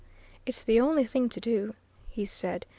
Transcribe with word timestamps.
"It's 0.47 0.63
the 0.63 0.79
only 0.81 1.05
thing 1.05 1.29
to 1.29 1.39
do," 1.39 1.75
he 2.09 2.25
said. 2.25 2.65